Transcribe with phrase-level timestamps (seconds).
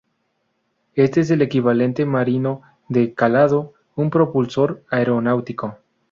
[0.95, 5.77] Este es el equivalente marino de "calado" un propulsor aeronáutico.